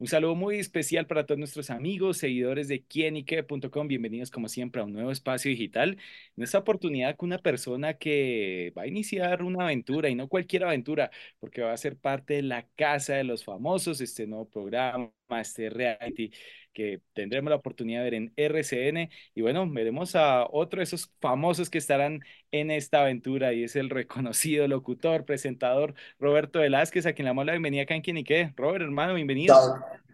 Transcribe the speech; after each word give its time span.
Un 0.00 0.06
saludo 0.06 0.34
muy 0.34 0.58
especial 0.58 1.06
para 1.06 1.26
todos 1.26 1.38
nuestros 1.38 1.68
amigos, 1.68 2.16
seguidores 2.16 2.68
de 2.68 2.82
quienique.com. 2.82 3.86
Bienvenidos 3.86 4.30
como 4.30 4.48
siempre 4.48 4.80
a 4.80 4.84
un 4.86 4.94
nuevo 4.94 5.10
espacio 5.10 5.50
digital. 5.50 5.98
En 6.38 6.42
esta 6.42 6.56
oportunidad 6.58 7.16
con 7.16 7.26
una 7.28 7.38
persona 7.38 7.98
que 7.98 8.72
va 8.76 8.82
a 8.82 8.86
iniciar 8.86 9.42
una 9.42 9.64
aventura 9.64 10.08
y 10.08 10.14
no 10.14 10.26
cualquier 10.28 10.64
aventura, 10.64 11.10
porque 11.38 11.60
va 11.60 11.74
a 11.74 11.76
ser 11.76 11.98
parte 11.98 12.32
de 12.34 12.42
la 12.42 12.66
Casa 12.76 13.14
de 13.16 13.24
los 13.24 13.44
Famosos, 13.44 14.00
este 14.00 14.26
nuevo 14.26 14.48
programa, 14.48 15.12
este 15.38 15.68
reality 15.68 16.30
que 16.72 17.02
tendremos 17.12 17.50
la 17.50 17.56
oportunidad 17.56 18.00
de 18.00 18.04
ver 18.04 18.14
en 18.14 18.32
RCN. 18.36 19.10
Y 19.34 19.42
bueno, 19.42 19.68
veremos 19.70 20.16
a 20.16 20.46
otro 20.50 20.78
de 20.78 20.84
esos 20.84 21.12
famosos 21.20 21.68
que 21.68 21.78
estarán 21.78 22.20
en 22.52 22.70
esta 22.70 23.02
aventura 23.02 23.52
y 23.52 23.64
es 23.64 23.76
el 23.76 23.90
reconocido 23.90 24.66
locutor, 24.68 25.24
presentador 25.24 25.94
Roberto 26.18 26.60
Velázquez, 26.60 27.06
a 27.06 27.12
quien 27.12 27.24
le 27.24 27.30
damos 27.30 27.46
la 27.46 27.52
bienvenida 27.52 27.82
acá 27.82 27.94
en 27.94 28.02
Quienique. 28.02 28.52
Robert, 28.56 28.82
hermano, 28.82 29.14
bienvenido. 29.14 29.54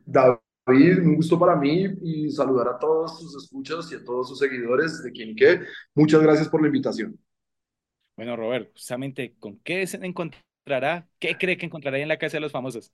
David, 0.04 0.98
un 1.00 1.16
gusto 1.16 1.38
para 1.38 1.56
mí 1.56 1.86
y 2.02 2.30
saludar 2.30 2.68
a 2.68 2.78
todos 2.78 3.20
sus 3.20 3.44
escuchas 3.44 3.90
y 3.92 3.94
a 3.94 4.04
todos 4.04 4.28
sus 4.28 4.38
seguidores 4.38 5.02
de 5.02 5.12
Quienique. 5.12 5.60
Muchas 5.94 6.22
gracias 6.22 6.48
por 6.48 6.60
la 6.60 6.68
invitación. 6.68 7.18
Bueno, 8.16 8.36
Robert, 8.36 8.72
justamente, 8.72 9.34
¿con 9.38 9.58
qué 9.60 9.86
se 9.86 9.98
encontrará? 10.04 11.06
¿Qué 11.18 11.36
cree 11.38 11.56
que 11.56 11.66
encontrará 11.66 11.98
en 11.98 12.08
la 12.08 12.18
Casa 12.18 12.38
de 12.38 12.40
los 12.40 12.52
Famosos? 12.52 12.92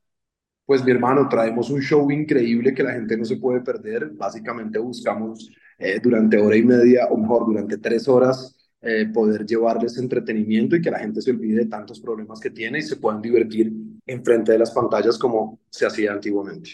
Pues 0.64 0.84
mi 0.84 0.92
hermano, 0.92 1.28
traemos 1.28 1.70
un 1.70 1.80
show 1.80 2.10
increíble 2.10 2.72
que 2.72 2.82
la 2.82 2.92
gente 2.92 3.16
no 3.16 3.24
se 3.24 3.36
puede 3.36 3.60
perder. 3.60 4.10
Básicamente 4.10 4.78
buscamos 4.78 5.50
eh, 5.78 5.98
durante 6.00 6.38
hora 6.38 6.56
y 6.56 6.62
media, 6.62 7.06
o 7.06 7.16
mejor, 7.16 7.46
durante 7.46 7.78
tres 7.78 8.06
horas, 8.08 8.61
eh, 8.82 9.06
poder 9.14 9.46
llevarles 9.46 9.96
entretenimiento 9.96 10.74
y 10.74 10.82
que 10.82 10.90
la 10.90 10.98
gente 10.98 11.22
se 11.22 11.30
olvide 11.30 11.60
de 11.60 11.66
tantos 11.66 12.00
problemas 12.00 12.40
que 12.40 12.50
tiene 12.50 12.80
y 12.80 12.82
se 12.82 12.96
puedan 12.96 13.22
divertir 13.22 13.72
enfrente 14.04 14.52
de 14.52 14.58
las 14.58 14.72
pantallas 14.72 15.16
como 15.18 15.60
se 15.70 15.86
hacía 15.86 16.12
antiguamente. 16.12 16.70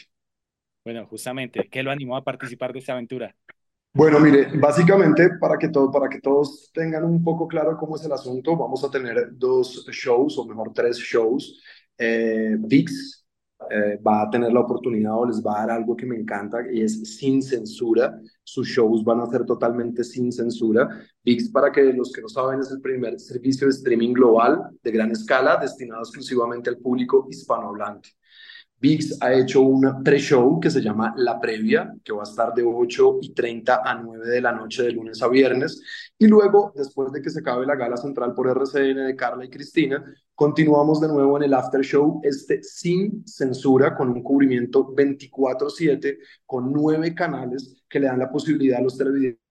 Bueno, 0.85 1.07
justamente, 1.07 1.69
¿qué 1.71 1.83
lo 1.83 1.91
animó 1.91 2.17
a 2.17 2.25
participar 2.25 2.73
de 2.73 2.79
esta 2.79 2.95
aventura? 2.95 3.35
Bueno, 3.93 4.21
mire, 4.21 4.49
básicamente 4.55 5.31
para 5.41 5.59
que, 5.59 5.69
todo, 5.69 5.91
para 5.91 6.09
que 6.09 6.21
todos 6.21 6.71
tengan 6.73 7.05
un 7.05 7.23
poco 7.23 7.47
claro 7.47 7.77
cómo 7.77 7.97
es 7.97 8.05
el 8.05 8.13
asunto, 8.13 8.57
vamos 8.57 8.83
a 8.85 8.91
tener 8.91 9.31
dos 9.33 9.87
shows, 9.91 10.39
o 10.39 10.47
mejor 10.47 10.73
tres 10.73 10.97
shows. 10.99 11.63
Eh, 11.99 12.57
VIX, 12.59 13.27
eh, 13.71 13.99
va 14.07 14.23
a 14.23 14.31
tener 14.31 14.53
la 14.53 14.61
oportunidad 14.61 15.17
o 15.17 15.27
les 15.27 15.43
va 15.45 15.57
a 15.57 15.67
dar 15.67 15.77
algo 15.79 15.97
que 15.97 16.07
me 16.07 16.17
encanta 16.17 16.59
y 16.73 16.83
es 16.83 17.17
sin 17.19 17.43
censura. 17.43 18.21
Sus 18.45 18.69
shows 18.69 19.05
van 19.05 19.21
a 19.21 19.27
ser 19.27 19.45
totalmente 19.45 20.05
sin 20.05 20.33
censura. 20.33 20.89
VIX, 21.25 21.51
para 21.51 21.71
que 21.71 21.93
los 21.93 22.13
que 22.13 22.23
no 22.23 22.29
saben, 22.29 22.61
es 22.61 22.71
el 22.71 22.81
primer 22.81 23.19
servicio 23.21 23.67
de 23.67 23.73
streaming 23.73 24.13
global 24.13 24.71
de 24.83 24.91
gran 24.91 25.11
escala 25.11 25.57
destinado 25.57 26.01
exclusivamente 26.01 26.71
al 26.71 26.79
público 26.79 27.27
hispanohablante. 27.31 28.18
VIX 28.81 29.19
ha 29.23 29.35
hecho 29.35 29.63
un 29.63 30.03
pre-show 30.05 30.61
que 30.61 30.71
se 30.71 30.81
llama 30.81 31.13
La 31.17 31.41
Previa, 31.41 31.93
que 32.05 32.13
va 32.13 32.21
a 32.21 32.29
estar 32.29 32.55
de 32.55 32.63
8 32.63 33.19
y 33.23 33.35
30 33.35 33.83
a 33.85 33.95
9 34.01 34.29
de 34.29 34.41
la 34.41 34.53
noche 34.53 34.85
de 34.85 34.93
lunes 34.93 35.21
a 35.23 35.29
viernes. 35.29 35.83
Y 36.17 36.29
luego, 36.29 36.73
después 36.77 37.11
de 37.11 37.21
que 37.21 37.31
se 37.31 37.41
acabe 37.41 37.67
la 37.67 37.75
gala 37.75 37.97
central 37.97 38.35
por 38.35 38.49
RCN 38.49 39.07
de 39.07 39.17
Carla 39.17 39.45
y 39.45 39.51
Cristina, 39.51 40.05
continuamos 40.35 41.01
de 41.01 41.09
nuevo 41.09 41.37
en 41.37 41.43
el 41.45 41.55
after 41.55 41.81
show, 41.81 42.21
este 42.23 42.63
sin 42.63 43.27
censura, 43.27 43.97
con 43.97 44.11
un 44.11 44.23
cubrimiento 44.23 44.95
24/7, 44.95 46.19
con 46.47 46.73
nueve 46.73 47.15
canales 47.15 47.83
que 47.89 47.99
le 47.99 48.07
dan 48.07 48.21
la 48.21 48.31
posibilidad 48.31 48.79
a 48.79 48.83
los 48.83 48.97
televidentes 48.97 49.48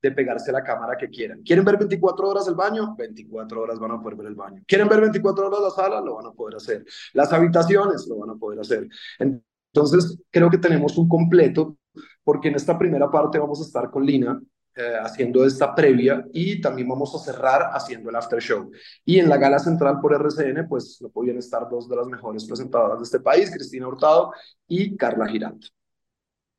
de 0.00 0.12
pegarse 0.12 0.52
la 0.52 0.62
cámara 0.62 0.96
que 0.96 1.08
quieran. 1.08 1.42
¿Quieren 1.42 1.64
ver 1.64 1.76
24 1.76 2.28
horas 2.28 2.46
el 2.48 2.54
baño? 2.54 2.94
24 2.96 3.60
horas 3.60 3.78
van 3.78 3.90
a 3.92 4.00
poder 4.00 4.16
ver 4.16 4.26
el 4.28 4.34
baño. 4.34 4.62
¿Quieren 4.66 4.88
ver 4.88 5.00
24 5.00 5.48
horas 5.48 5.60
la 5.60 5.70
sala? 5.70 6.00
Lo 6.00 6.14
van 6.16 6.26
a 6.26 6.32
poder 6.32 6.56
hacer. 6.56 6.84
Las 7.12 7.32
habitaciones 7.32 8.06
lo 8.08 8.18
van 8.18 8.30
a 8.30 8.34
poder 8.34 8.60
hacer. 8.60 8.88
Entonces, 9.18 10.18
creo 10.30 10.50
que 10.50 10.58
tenemos 10.58 10.96
un 10.96 11.08
completo, 11.08 11.76
porque 12.22 12.48
en 12.48 12.54
esta 12.54 12.78
primera 12.78 13.10
parte 13.10 13.38
vamos 13.38 13.60
a 13.60 13.64
estar 13.64 13.90
con 13.90 14.06
Lina, 14.06 14.40
eh, 14.76 14.94
haciendo 15.02 15.44
esta 15.44 15.74
previa 15.74 16.24
y 16.32 16.60
también 16.60 16.86
vamos 16.86 17.12
a 17.12 17.18
cerrar 17.18 17.70
haciendo 17.72 18.10
el 18.10 18.16
after 18.16 18.40
show. 18.40 18.70
Y 19.04 19.18
en 19.18 19.28
la 19.28 19.36
gala 19.36 19.58
central 19.58 19.98
por 20.00 20.14
RCN, 20.14 20.68
pues 20.68 20.98
no 21.00 21.08
podían 21.08 21.36
estar 21.36 21.68
dos 21.68 21.88
de 21.88 21.96
las 21.96 22.06
mejores 22.06 22.46
presentadoras 22.46 22.98
de 22.98 23.02
este 23.02 23.18
país, 23.18 23.50
Cristina 23.50 23.88
Hurtado 23.88 24.32
y 24.68 24.96
Carla 24.96 25.26
Girante. 25.26 25.66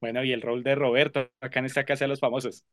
Bueno, 0.01 0.21
y 0.25 0.33
el 0.33 0.41
rol 0.41 0.63
de 0.63 0.75
Roberto 0.75 1.29
acá 1.39 1.59
en 1.59 1.65
esta 1.65 1.85
casa 1.85 2.03
de 2.03 2.09
los 2.09 2.19
famosos. 2.19 2.65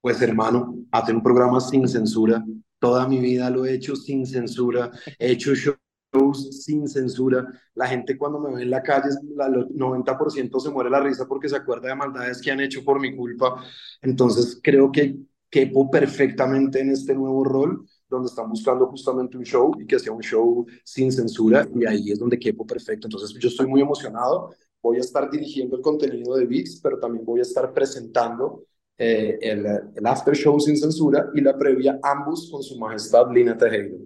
Pues 0.00 0.22
hermano, 0.22 0.76
hacer 0.92 1.14
un 1.14 1.22
programa 1.22 1.60
sin 1.60 1.88
censura. 1.88 2.44
Toda 2.78 3.08
mi 3.08 3.18
vida 3.18 3.50
lo 3.50 3.66
he 3.66 3.74
hecho 3.74 3.96
sin 3.96 4.26
censura. 4.26 4.90
He 5.18 5.32
hecho 5.32 5.54
shows 5.54 6.64
sin 6.64 6.88
censura. 6.88 7.46
La 7.74 7.88
gente 7.88 8.16
cuando 8.16 8.38
me 8.38 8.54
ve 8.54 8.62
en 8.62 8.70
la 8.70 8.82
calle, 8.82 9.08
el 9.08 9.68
90% 9.76 10.60
se 10.60 10.70
muere 10.70 10.90
la 10.90 11.00
risa 11.00 11.26
porque 11.26 11.48
se 11.48 11.56
acuerda 11.56 11.88
de 11.88 11.96
maldades 11.96 12.40
que 12.40 12.50
han 12.50 12.60
hecho 12.60 12.84
por 12.84 13.00
mi 13.00 13.14
culpa. 13.16 13.62
Entonces 14.00 14.60
creo 14.62 14.92
que 14.92 15.16
quepo 15.50 15.90
perfectamente 15.90 16.80
en 16.80 16.90
este 16.90 17.14
nuevo 17.14 17.42
rol 17.42 17.86
donde 18.08 18.28
están 18.28 18.48
buscando 18.48 18.86
justamente 18.86 19.36
un 19.36 19.44
show 19.44 19.74
y 19.80 19.86
que 19.86 19.98
sea 19.98 20.12
un 20.12 20.22
show 20.22 20.66
sin 20.84 21.12
censura 21.12 21.68
y 21.74 21.84
ahí 21.86 22.10
es 22.12 22.18
donde 22.18 22.38
quepo 22.38 22.66
perfecto. 22.66 23.06
Entonces 23.06 23.36
yo 23.38 23.48
estoy 23.48 23.66
muy 23.66 23.80
emocionado. 23.80 24.54
Voy 24.80 24.98
a 24.98 25.00
estar 25.00 25.28
dirigiendo 25.30 25.76
el 25.76 25.82
contenido 25.82 26.36
de 26.36 26.46
VIX, 26.46 26.80
pero 26.80 26.98
también 26.98 27.24
voy 27.24 27.40
a 27.40 27.42
estar 27.42 27.72
presentando 27.74 28.64
eh, 28.98 29.38
el, 29.40 29.64
el, 29.94 30.06
after 30.06 30.34
show 30.34 30.58
sin 30.58 30.76
censura 30.76 31.30
y 31.34 31.40
la 31.40 31.56
previa, 31.56 31.98
ambos 32.02 32.50
con 32.50 32.62
su 32.62 32.78
majestad 32.78 33.30
Lina 33.30 33.56
Tejero. 33.56 33.96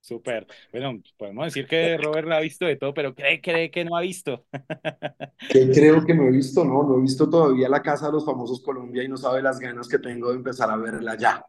Súper. 0.00 0.46
Bueno, 0.72 1.02
podemos 1.18 1.44
decir 1.44 1.66
que 1.66 1.98
Robert 1.98 2.30
ha 2.32 2.40
visto 2.40 2.64
de 2.64 2.76
todo, 2.76 2.94
pero 2.94 3.14
cree, 3.14 3.42
cree 3.42 3.70
que 3.70 3.84
no 3.84 3.94
ha 3.94 4.00
visto. 4.00 4.46
¿Qué 5.50 5.70
creo 5.70 6.04
que 6.06 6.14
no 6.14 6.22
he 6.22 6.30
visto? 6.30 6.64
No, 6.64 6.82
no 6.82 6.96
he 6.96 7.02
visto 7.02 7.28
todavía 7.28 7.68
la 7.68 7.82
Casa 7.82 8.06
de 8.06 8.12
los 8.12 8.24
Famosos 8.24 8.62
Colombia 8.62 9.02
y 9.02 9.08
no 9.08 9.18
sabe 9.18 9.42
las 9.42 9.58
ganas 9.58 9.86
que 9.86 9.98
tengo 9.98 10.30
de 10.30 10.36
empezar 10.36 10.70
a 10.70 10.76
verla 10.76 11.14
ya. 11.18 11.44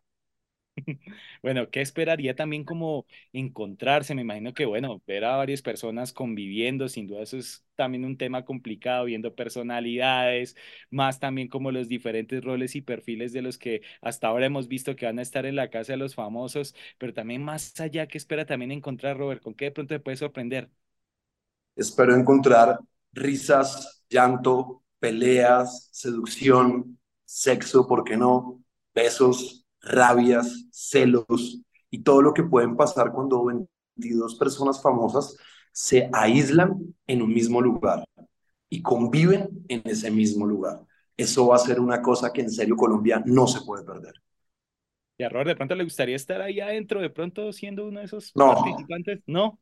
Bueno, 1.41 1.69
¿qué 1.69 1.81
esperaría 1.81 2.35
también 2.35 2.63
como 2.63 3.05
encontrarse? 3.33 4.15
Me 4.15 4.21
imagino 4.21 4.53
que, 4.53 4.65
bueno, 4.65 5.01
ver 5.07 5.25
a 5.25 5.35
varias 5.37 5.61
personas 5.61 6.13
conviviendo, 6.13 6.87
sin 6.89 7.07
duda 7.07 7.23
eso 7.23 7.37
es 7.37 7.65
también 7.75 8.05
un 8.05 8.17
tema 8.17 8.45
complicado, 8.45 9.05
viendo 9.05 9.35
personalidades, 9.35 10.55
más 10.89 11.19
también 11.19 11.47
como 11.47 11.71
los 11.71 11.87
diferentes 11.87 12.43
roles 12.43 12.75
y 12.75 12.81
perfiles 12.81 13.33
de 13.33 13.41
los 13.41 13.57
que 13.57 13.81
hasta 14.01 14.27
ahora 14.27 14.45
hemos 14.47 14.67
visto 14.67 14.95
que 14.95 15.05
van 15.05 15.19
a 15.19 15.21
estar 15.21 15.45
en 15.45 15.55
la 15.55 15.69
casa 15.69 15.93
de 15.93 15.97
los 15.97 16.15
famosos, 16.15 16.75
pero 16.97 17.13
también 17.13 17.43
más 17.43 17.79
allá, 17.79 18.07
¿qué 18.07 18.17
espera 18.17 18.45
también 18.45 18.71
encontrar, 18.71 19.17
Robert? 19.17 19.41
¿Con 19.41 19.53
qué 19.55 19.65
de 19.65 19.71
pronto 19.71 19.95
te 19.95 19.99
puede 19.99 20.17
sorprender? 20.17 20.69
Espero 21.75 22.15
encontrar 22.15 22.79
risas, 23.13 24.03
llanto, 24.09 24.83
peleas, 24.99 25.89
seducción, 25.91 26.99
sexo, 27.25 27.87
¿por 27.87 28.03
qué 28.03 28.17
no? 28.17 28.61
Besos, 28.93 29.58
rabias, 29.81 30.65
celos 30.71 31.61
y 31.89 32.03
todo 32.03 32.21
lo 32.21 32.33
que 32.33 32.43
pueden 32.43 32.75
pasar 32.75 33.11
cuando 33.11 33.45
22 33.45 34.35
personas 34.35 34.81
famosas 34.81 35.35
se 35.71 36.09
aíslan 36.13 36.95
en 37.07 37.21
un 37.21 37.33
mismo 37.33 37.61
lugar 37.61 38.03
y 38.69 38.81
conviven 38.81 39.49
en 39.67 39.81
ese 39.85 40.11
mismo 40.11 40.45
lugar. 40.45 40.81
Eso 41.17 41.47
va 41.47 41.55
a 41.55 41.59
ser 41.59 41.79
una 41.79 42.01
cosa 42.01 42.31
que 42.31 42.41
en 42.41 42.49
serio 42.49 42.75
Colombia 42.75 43.21
no 43.25 43.47
se 43.47 43.61
puede 43.61 43.83
perder. 43.83 44.13
¿Y 45.17 45.23
a 45.23 45.29
Robert 45.29 45.49
de 45.49 45.55
pronto 45.57 45.75
le 45.75 45.83
gustaría 45.83 46.15
estar 46.15 46.41
ahí 46.41 46.61
adentro, 46.61 47.01
de 47.01 47.09
pronto 47.09 47.51
siendo 47.51 47.85
uno 47.87 47.99
de 47.99 48.05
esos 48.05 48.31
no. 48.35 48.53
participantes? 48.53 49.21
No. 49.27 49.59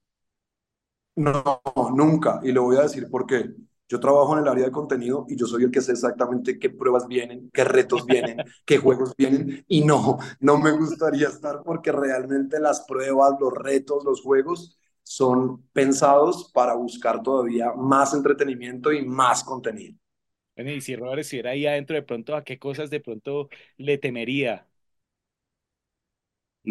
No, 1.16 1.62
nunca. 1.96 2.40
Y 2.44 2.52
le 2.52 2.60
voy 2.60 2.78
a 2.78 2.84
decir 2.84 3.10
por 3.10 3.26
qué. 3.26 3.50
Yo 3.90 4.00
trabajo 4.00 4.34
en 4.38 4.44
el 4.44 4.48
área 4.50 4.66
de 4.66 4.72
contenido 4.72 5.26
y 5.30 5.36
yo 5.38 5.46
soy 5.46 5.64
el 5.64 5.72
que 5.72 5.82
sé 5.82 5.94
exactamente 5.94 6.60
qué 6.60 6.70
pruebas 6.70 7.08
vienen, 7.08 7.50
qué 7.54 7.64
retos 7.64 8.06
vienen, 8.06 8.44
qué 8.66 8.78
juegos 8.78 9.14
vienen 9.18 9.64
y 9.68 9.84
no, 9.86 10.18
no 10.42 10.58
me 10.58 10.72
gustaría 10.72 11.28
estar 11.30 11.64
porque 11.64 11.92
realmente 11.92 12.60
las 12.60 12.82
pruebas, 12.82 13.34
los 13.40 13.54
retos, 13.54 14.04
los 14.04 14.22
juegos 14.22 14.78
son 15.04 15.64
pensados 15.74 16.52
para 16.54 16.74
buscar 16.76 17.24
todavía 17.24 17.72
más 17.74 18.14
entretenimiento 18.14 18.92
y 18.92 19.06
más 19.06 19.44
contenido. 19.44 19.98
Bueno, 20.56 20.72
y 20.72 20.82
si 20.82 20.96
Robert 20.96 21.20
estuviera 21.20 21.52
ahí 21.52 21.68
adentro, 21.68 21.96
de 21.96 22.02
pronto, 22.02 22.36
¿a 22.36 22.44
qué 22.44 22.58
cosas 22.58 22.90
de 22.90 23.00
pronto 23.00 23.48
le 23.78 23.98
temería? 24.00 24.68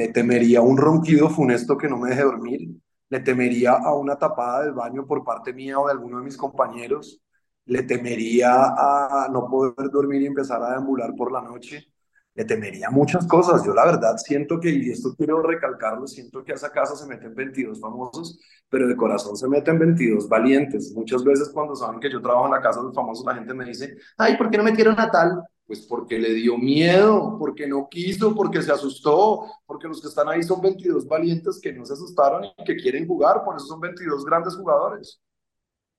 Le 0.01 0.07
temería 0.17 0.61
un 0.61 0.77
ronquido 0.79 1.29
funesto 1.29 1.77
que 1.77 1.89
no 1.89 1.97
me 1.99 2.11
deje 2.11 2.23
dormir, 2.23 2.61
le 3.09 3.21
temería 3.21 3.73
a 3.73 3.95
una 3.95 4.17
tapada 4.17 4.63
del 4.63 4.73
baño 4.73 5.07
por 5.07 5.25
parte 5.25 5.53
mía 5.53 5.79
o 5.79 5.87
de 5.87 5.93
alguno 5.93 6.19
de 6.19 6.25
mis 6.25 6.37
compañeros, 6.37 7.21
le 7.67 7.83
temería 7.83 8.53
a 8.55 9.29
no 9.31 9.49
poder 9.49 9.91
dormir 9.91 10.23
y 10.23 10.27
empezar 10.27 10.63
a 10.63 10.71
deambular 10.71 11.15
por 11.17 11.33
la 11.33 11.43
noche, 11.43 11.93
le 12.37 12.45
temería 12.45 12.91
muchas 12.91 13.27
cosas. 13.27 13.65
Yo 13.65 13.75
la 13.75 13.87
verdad 13.87 14.17
siento 14.19 14.61
que, 14.61 14.71
y 14.71 14.91
esto 14.91 15.15
quiero 15.17 15.43
recalcarlo, 15.43 16.07
siento 16.07 16.45
que 16.45 16.53
a 16.53 16.55
esa 16.55 16.71
casa 16.71 16.95
se 16.95 17.07
meten 17.07 17.35
22 17.35 17.81
famosos, 17.81 18.39
pero 18.69 18.87
de 18.87 18.95
corazón 18.95 19.37
se 19.37 19.49
meten 19.49 19.79
22 19.79 20.29
valientes. 20.29 20.93
Muchas 20.95 21.25
veces 21.25 21.49
cuando 21.49 21.75
saben 21.75 21.99
que 21.99 22.11
yo 22.11 22.21
trabajo 22.21 22.47
en 22.47 22.53
la 22.53 22.61
casa 22.61 22.81
de 22.81 22.87
los 22.87 22.95
famosos, 22.95 23.25
la 23.25 23.35
gente 23.35 23.55
me 23.55 23.65
dice, 23.65 23.97
ay, 24.19 24.37
¿por 24.37 24.51
qué 24.51 24.59
no 24.59 24.65
metieron 24.65 24.99
a 25.01 25.11
tal? 25.11 25.43
Pues 25.67 25.85
porque 25.87 26.19
le 26.19 26.33
dio 26.35 26.57
miedo, 26.57 27.37
porque 27.39 27.67
no 27.67 27.89
quiso, 27.89 28.35
porque 28.35 28.63
se 28.63 28.71
asustó, 28.71 29.47
porque 29.67 29.89
los 29.89 30.01
que 30.01 30.09
están 30.09 30.29
ahí 30.29 30.43
son 30.43 30.61
22 30.61 31.07
valientes 31.09 31.61
que 31.61 31.73
no 31.73 31.85
se 31.85 31.95
asustaron 31.95 32.45
y 32.45 32.65
que 32.65 32.77
quieren 32.77 33.07
jugar, 33.07 33.43
por 33.45 33.57
eso 33.57 33.67
son 33.67 33.81
22 33.81 34.25
grandes 34.25 34.55
jugadores. 34.55 35.21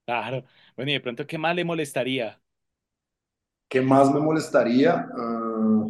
Claro. 0.05 0.43
Bueno, 0.75 0.91
y 0.91 0.93
de 0.93 1.01
pronto, 1.01 1.27
¿qué 1.27 1.37
más 1.37 1.53
le 1.53 1.65
molestaría? 1.65 2.41
¿Qué 3.67 3.81
más 3.81 4.13
me 4.13 4.21
molestaría? 4.21 4.93
Ah, 4.93 5.85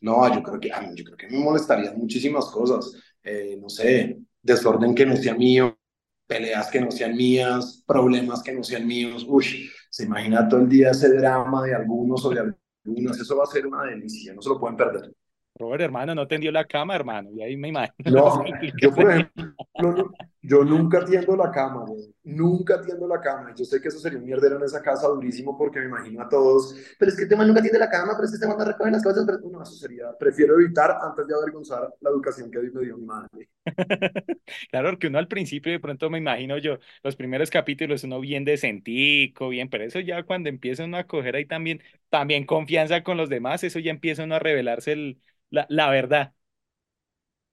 no, 0.00 0.34
yo 0.34 0.42
creo 0.42 0.60
que, 0.60 0.72
ah, 0.72 0.90
yo 0.94 1.04
creo 1.04 1.16
que 1.16 1.28
me 1.28 1.38
molestarían 1.38 1.96
muchísimas 1.96 2.46
cosas. 2.46 2.92
Eh, 3.22 3.56
no 3.60 3.68
sé, 3.68 4.18
desorden 4.42 4.94
que 4.94 5.06
no 5.06 5.16
sea 5.16 5.34
mío, 5.34 5.78
peleas 6.26 6.70
que 6.70 6.80
no 6.80 6.90
sean 6.90 7.16
mías, 7.16 7.84
problemas 7.86 8.42
que 8.42 8.52
no 8.52 8.64
sean 8.64 8.86
míos. 8.86 9.24
Uy, 9.28 9.70
se 9.90 10.04
imagina 10.04 10.48
todo 10.48 10.60
el 10.60 10.68
día 10.68 10.90
ese 10.90 11.10
drama 11.14 11.62
de 11.64 11.74
algunos 11.74 12.24
o 12.24 12.30
de 12.30 12.40
Eso 12.84 13.36
va 13.36 13.44
a 13.44 13.46
ser 13.46 13.66
una 13.66 13.84
delicia, 13.84 14.34
no 14.34 14.42
se 14.42 14.48
lo 14.48 14.58
pueden 14.58 14.76
perder. 14.76 15.12
Robert, 15.54 15.82
hermano, 15.82 16.14
no 16.14 16.26
tendió 16.26 16.50
la 16.50 16.64
cama, 16.64 16.96
hermano. 16.96 17.30
Y 17.32 17.42
ahí 17.42 17.56
me 17.56 17.68
imagino 17.68 18.10
No, 18.10 18.44
yo 18.80 18.90
por 18.94 19.04
complicaciones. 19.04 19.26
ejemplo, 19.36 19.56
no- 19.78 20.12
yo 20.52 20.64
nunca 20.64 21.04
tiendo 21.04 21.36
la 21.36 21.50
cama, 21.50 21.84
güey. 21.86 22.14
Nunca 22.24 22.80
tiendo 22.80 23.06
la 23.08 23.20
cama. 23.20 23.54
Yo 23.56 23.64
sé 23.64 23.80
que 23.80 23.88
eso 23.88 23.98
sería 23.98 24.18
un 24.18 24.24
mierdero 24.26 24.56
en 24.56 24.62
esa 24.64 24.82
casa 24.82 25.08
durísimo 25.08 25.56
porque 25.56 25.80
me 25.80 25.86
imagino 25.86 26.22
a 26.22 26.28
todos. 26.28 26.74
Pero 26.98 27.10
es 27.10 27.16
que 27.16 27.24
este 27.24 27.36
man 27.36 27.48
nunca 27.48 27.60
tiende 27.62 27.78
la 27.78 27.90
cama, 27.90 28.12
pero 28.14 28.24
es 28.24 28.30
que 28.30 28.36
este 28.36 28.46
man 28.46 28.58
no 28.58 28.64
recoge 28.64 28.90
las 28.90 29.02
cosas. 29.02 29.24
Pero 29.26 29.38
no, 29.50 29.62
eso 29.62 29.72
sería. 29.74 30.16
Prefiero 30.18 30.54
evitar 30.60 30.98
antes 31.02 31.26
de 31.26 31.34
avergonzar 31.34 31.92
la 32.00 32.10
educación 32.10 32.50
que 32.50 32.58
me 32.60 32.82
dio 32.84 32.96
mi 32.98 33.04
madre. 33.06 33.48
Claro, 34.70 34.90
porque 34.90 35.06
uno 35.08 35.18
al 35.18 35.28
principio 35.28 35.72
de 35.72 35.80
pronto 35.80 36.10
me 36.10 36.18
imagino 36.18 36.58
yo, 36.58 36.78
los 37.02 37.16
primeros 37.16 37.50
capítulos 37.50 38.04
uno 38.04 38.20
bien 38.20 38.44
decentico, 38.44 39.48
bien, 39.48 39.68
pero 39.68 39.84
eso 39.84 40.00
ya 40.00 40.22
cuando 40.24 40.48
empieza 40.48 40.84
uno 40.84 40.96
a 40.96 41.04
coger 41.06 41.36
ahí 41.36 41.46
también, 41.46 41.82
también 42.08 42.44
confianza 42.46 43.02
con 43.02 43.16
los 43.16 43.28
demás, 43.28 43.64
eso 43.64 43.78
ya 43.78 43.90
empieza 43.90 44.24
uno 44.24 44.34
a 44.36 44.38
revelarse 44.38 44.92
el- 44.92 45.20
la, 45.50 45.66
la 45.68 45.90
verdad. 45.90 46.34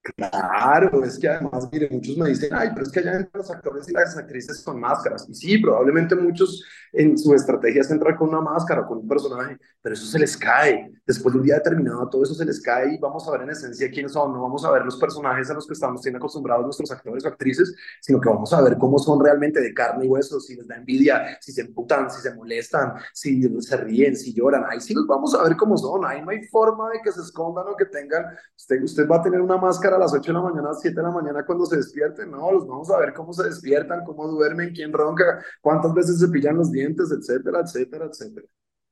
Claro, 0.02 1.04
es 1.04 1.18
que 1.18 1.28
además, 1.28 1.68
mire, 1.70 1.86
muchos 1.90 2.16
me 2.16 2.30
dicen, 2.30 2.48
ay, 2.54 2.70
pero 2.72 2.86
es 2.86 2.90
que 2.90 3.00
allá 3.00 3.16
entran 3.16 3.30
los 3.34 3.50
actores 3.50 3.86
y 3.86 3.92
las 3.92 4.16
actrices 4.16 4.62
con 4.62 4.80
máscaras. 4.80 5.28
Y 5.28 5.34
sí, 5.34 5.58
probablemente 5.58 6.16
muchos 6.16 6.64
en 6.92 7.18
su 7.18 7.34
estrategia 7.34 7.82
es 7.82 7.90
entrar 7.90 8.16
con 8.16 8.30
una 8.30 8.40
máscara, 8.40 8.86
con 8.86 8.98
un 8.98 9.06
personaje, 9.06 9.58
pero 9.82 9.94
eso 9.94 10.06
se 10.06 10.18
les 10.18 10.36
cae. 10.38 10.90
Después 11.06 11.34
de 11.34 11.40
un 11.40 11.44
día 11.46 11.56
determinado, 11.56 12.08
todo 12.08 12.22
eso 12.22 12.32
se 12.34 12.46
les 12.46 12.62
cae 12.62 12.94
y 12.94 12.98
vamos 12.98 13.28
a 13.28 13.32
ver 13.32 13.42
en 13.42 13.50
esencia 13.50 13.90
quiénes 13.90 14.12
son. 14.12 14.32
No 14.32 14.40
vamos 14.40 14.64
a 14.64 14.70
ver 14.70 14.86
los 14.86 14.96
personajes 14.96 15.50
a 15.50 15.54
los 15.54 15.66
que 15.66 15.74
estamos 15.74 16.02
bien 16.02 16.16
acostumbrados 16.16 16.64
nuestros 16.64 16.90
actores 16.90 17.22
o 17.26 17.28
actrices, 17.28 17.74
sino 18.00 18.20
que 18.20 18.28
vamos 18.30 18.52
a 18.54 18.62
ver 18.62 18.78
cómo 18.78 18.98
son 18.98 19.22
realmente 19.22 19.60
de 19.60 19.74
carne 19.74 20.06
y 20.06 20.08
hueso, 20.08 20.40
si 20.40 20.56
les 20.56 20.66
da 20.66 20.76
envidia, 20.76 21.36
si 21.42 21.52
se 21.52 21.60
emputan, 21.60 22.10
si 22.10 22.22
se 22.22 22.34
molestan, 22.34 22.94
si 23.12 23.42
se 23.60 23.76
ríen, 23.76 24.16
si 24.16 24.32
lloran. 24.32 24.64
Ahí 24.66 24.80
sí 24.80 24.94
los 24.94 25.06
vamos 25.06 25.34
a 25.34 25.42
ver 25.42 25.56
cómo 25.58 25.76
son. 25.76 26.06
Ahí 26.06 26.22
no 26.22 26.30
hay 26.30 26.42
forma 26.48 26.88
de 26.90 27.00
que 27.02 27.12
se 27.12 27.20
escondan 27.20 27.66
o 27.68 27.76
que 27.76 27.84
tengan 27.84 28.24
Usted, 28.56 28.82
usted 28.82 29.08
va 29.08 29.16
a 29.16 29.22
tener 29.22 29.40
una 29.40 29.56
máscara 29.56 29.89
a 29.92 29.98
las 29.98 30.12
8 30.12 30.32
de 30.32 30.38
la 30.38 30.42
mañana, 30.42 30.68
a 30.68 30.72
las 30.72 30.80
7 30.80 30.96
de 30.96 31.02
la 31.02 31.10
mañana 31.10 31.44
cuando 31.44 31.66
se 31.66 31.76
despierten. 31.76 32.30
No, 32.30 32.52
los 32.52 32.66
vamos 32.66 32.90
a 32.90 32.98
ver 32.98 33.12
cómo 33.12 33.32
se 33.32 33.44
despiertan, 33.44 34.04
cómo 34.04 34.28
duermen, 34.28 34.72
quién 34.74 34.92
ronca, 34.92 35.44
cuántas 35.60 35.94
veces 35.94 36.18
se 36.18 36.28
pillan 36.28 36.56
los 36.56 36.70
dientes, 36.70 37.10
etcétera, 37.10 37.60
etcétera, 37.60 38.06
etcétera. 38.06 38.46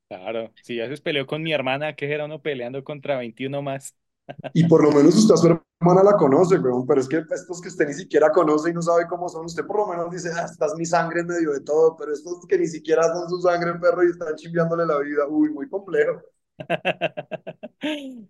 Claro, 0.09 0.51
si 0.63 0.77
ya 0.77 0.87
se 0.87 1.01
peleó 1.01 1.27
con 1.27 1.43
mi 1.43 1.53
hermana, 1.53 1.95
que 1.95 2.11
era 2.11 2.25
uno 2.25 2.41
peleando 2.41 2.83
contra 2.83 3.17
21 3.17 3.61
más. 3.61 3.95
Y 4.53 4.67
por 4.67 4.83
lo 4.83 4.91
menos 4.91 5.15
usted 5.15 5.33
a 5.33 5.37
su 5.37 5.47
hermana 5.47 6.03
la 6.03 6.15
conoce, 6.15 6.59
weón, 6.59 6.85
pero 6.85 7.01
es 7.01 7.07
que 7.07 7.23
estos 7.31 7.61
que 7.61 7.69
usted 7.69 7.87
ni 7.87 7.93
siquiera 7.93 8.31
conoce 8.31 8.69
y 8.69 8.73
no 8.73 8.81
sabe 8.81 9.07
cómo 9.07 9.27
son, 9.27 9.45
usted 9.45 9.65
por 9.65 9.77
lo 9.77 9.87
menos 9.87 10.11
dice, 10.11 10.29
ah, 10.35 10.45
esta 10.45 10.67
es 10.67 10.75
mi 10.75 10.85
sangre 10.85 11.21
en 11.21 11.27
medio 11.27 11.51
de 11.51 11.61
todo, 11.61 11.95
pero 11.97 12.13
estos 12.13 12.45
que 12.47 12.59
ni 12.59 12.67
siquiera 12.67 13.03
son 13.03 13.27
su 13.27 13.41
sangre, 13.41 13.73
perro, 13.79 14.03
y 14.03 14.11
están 14.11 14.35
chimbiándole 14.35 14.85
la 14.85 14.99
vida, 14.99 15.27
uy, 15.27 15.49
muy 15.49 15.67
complejo. 15.67 16.21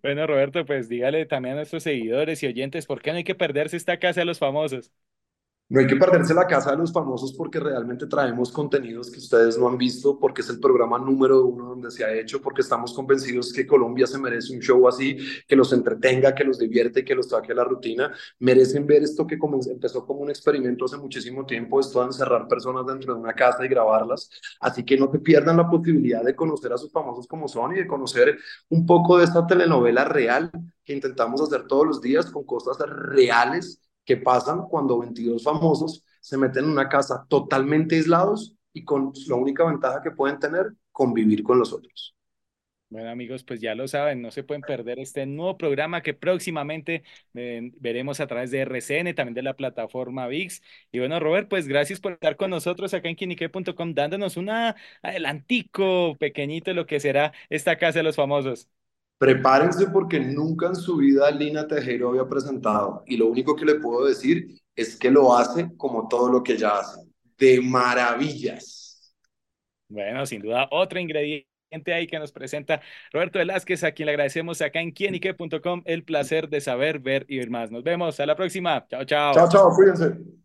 Bueno, 0.03 0.27
Roberto, 0.27 0.65
pues 0.65 0.87
dígale 0.89 1.25
también 1.25 1.53
a 1.55 1.57
nuestros 1.57 1.83
seguidores 1.83 2.43
y 2.43 2.47
oyentes, 2.47 2.85
¿por 2.85 3.01
qué 3.01 3.11
no 3.11 3.17
hay 3.17 3.23
que 3.23 3.35
perderse 3.35 3.77
esta 3.77 3.99
casa 3.99 4.21
de 4.21 4.25
los 4.25 4.39
famosos? 4.39 4.91
No 5.71 5.79
hay 5.79 5.85
que 5.85 5.97
perderse 5.97 6.33
la 6.33 6.47
casa 6.47 6.71
de 6.71 6.77
los 6.77 6.91
famosos 6.91 7.31
porque 7.33 7.59
realmente 7.59 8.07
traemos 8.07 8.51
contenidos 8.51 9.11
que 9.11 9.19
ustedes 9.19 9.55
no 9.55 9.67
han 9.67 9.77
visto, 9.77 10.17
porque 10.17 10.41
es 10.41 10.49
el 10.49 10.59
programa 10.59 10.97
número 10.97 11.45
uno 11.45 11.65
donde 11.65 11.91
se 11.91 12.03
ha 12.03 12.11
hecho, 12.11 12.41
porque 12.41 12.61
estamos 12.61 12.91
convencidos 12.91 13.53
que 13.53 13.67
Colombia 13.67 14.07
se 14.07 14.17
merece 14.17 14.51
un 14.55 14.61
show 14.61 14.87
así, 14.87 15.15
que 15.47 15.55
los 15.55 15.71
entretenga, 15.71 16.33
que 16.33 16.43
los 16.43 16.57
divierte, 16.57 17.05
que 17.05 17.13
los 17.13 17.29
saque 17.29 17.51
a 17.51 17.55
la 17.55 17.65
rutina. 17.65 18.11
Merecen 18.39 18.87
ver 18.87 19.03
esto 19.03 19.27
que 19.27 19.37
empezó 19.69 20.07
como 20.07 20.21
un 20.21 20.31
experimento 20.31 20.85
hace 20.85 20.97
muchísimo 20.97 21.45
tiempo, 21.45 21.79
esto 21.79 21.99
de 21.99 22.07
encerrar 22.07 22.47
personas 22.47 22.87
dentro 22.87 23.13
de 23.13 23.19
una 23.19 23.33
casa 23.33 23.63
y 23.63 23.67
grabarlas. 23.67 24.27
Así 24.59 24.83
que 24.83 24.97
no 24.97 25.07
te 25.11 25.19
pierdan 25.19 25.57
la 25.57 25.69
posibilidad 25.69 26.23
de 26.23 26.35
conocer 26.35 26.73
a 26.73 26.79
sus 26.79 26.91
famosos 26.91 27.27
como 27.27 27.47
son 27.47 27.75
y 27.75 27.79
de 27.81 27.85
conocer 27.85 28.39
un 28.69 28.87
poco 28.87 29.19
de 29.19 29.25
esta 29.25 29.45
telenovela 29.45 30.03
real 30.03 30.49
que 30.83 30.93
intentamos 30.93 31.39
hacer 31.41 31.67
todos 31.67 31.85
los 31.85 32.01
días 32.01 32.31
con 32.31 32.43
cosas 32.43 32.77
reales 32.79 33.79
que 34.09 34.17
pasan 34.17 34.63
cuando 34.63 34.97
22 34.97 35.43
famosos 35.43 36.03
se 36.19 36.35
meten 36.35 36.63
en 36.63 36.71
una 36.71 36.89
casa 36.89 37.27
totalmente 37.29 37.95
aislados 37.95 38.55
y 38.73 38.83
con 38.83 39.13
la 39.27 39.35
única 39.35 39.63
ventaja 39.65 40.01
que 40.01 40.09
pueden 40.09 40.39
tener, 40.39 40.73
convivir 40.91 41.43
con 41.43 41.59
los 41.59 41.71
otros. 41.71 42.15
Bueno, 42.89 43.11
amigos, 43.11 43.43
pues 43.43 43.61
ya 43.61 43.75
lo 43.75 43.87
saben, 43.87 44.23
no 44.23 44.31
se 44.31 44.43
pueden 44.43 44.63
perder 44.63 44.97
este 44.97 45.27
nuevo 45.27 45.59
programa 45.59 46.01
que 46.01 46.15
próximamente 46.15 47.03
eh, 47.35 47.69
veremos 47.79 48.19
a 48.19 48.25
través 48.25 48.49
de 48.49 48.61
RCN, 48.61 49.13
también 49.13 49.35
de 49.35 49.43
la 49.43 49.55
plataforma 49.55 50.25
VIX. 50.25 50.59
Y 50.91 50.97
bueno, 50.97 51.19
Robert, 51.19 51.47
pues 51.47 51.67
gracias 51.67 51.99
por 51.99 52.13
estar 52.13 52.35
con 52.35 52.49
nosotros 52.49 52.95
acá 52.95 53.09
en 53.09 53.15
quinique.com, 53.15 53.93
dándonos 53.93 54.37
una 54.37 54.75
adelantico 55.03 56.17
pequeñito 56.17 56.71
de 56.71 56.75
lo 56.75 56.87
que 56.87 56.99
será 56.99 57.31
esta 57.51 57.77
Casa 57.77 57.99
de 57.99 58.03
los 58.03 58.15
Famosos. 58.15 58.69
Prepárense 59.19 59.87
porque 59.87 60.17
nunca 60.17 60.67
en 60.67 60.75
su 60.75 60.95
vida 60.95 61.29
Lina 61.29 61.67
Tejero 61.67 62.09
había 62.09 62.25
presentado 62.27 63.03
y 63.05 63.17
lo 63.17 63.27
único 63.27 63.53
que 63.53 63.65
le 63.65 63.75
puedo 63.75 64.05
decir 64.05 64.59
es 64.73 64.95
que 64.95 65.11
lo 65.11 65.37
hace 65.37 65.69
como 65.75 66.07
todo 66.07 66.29
lo 66.31 66.41
que 66.41 66.53
ella 66.53 66.79
hace, 66.79 67.01
de 67.37 67.59
maravillas. 67.59 69.13
Bueno, 69.89 70.25
sin 70.25 70.41
duda, 70.41 70.69
otro 70.71 70.99
ingrediente 70.99 71.93
ahí 71.93 72.07
que 72.07 72.17
nos 72.17 72.31
presenta 72.31 72.81
Roberto 73.11 73.39
Velázquez, 73.39 73.83
a 73.83 73.91
quien 73.91 74.05
le 74.05 74.13
agradecemos 74.13 74.61
acá 74.61 74.79
en 74.79 74.91
quienique.com 74.91 75.81
el 75.85 76.05
placer 76.05 76.47
de 76.47 76.61
saber, 76.61 76.99
ver 76.99 77.25
y 77.27 77.39
ver 77.39 77.49
más. 77.49 77.71
Nos 77.71 77.83
vemos, 77.83 78.19
a 78.21 78.25
la 78.25 78.37
próxima. 78.37 78.87
Chao, 78.87 79.03
Chao, 79.33 79.33
chao. 79.33 79.49
chao, 79.49 79.75
cuídense. 79.75 80.39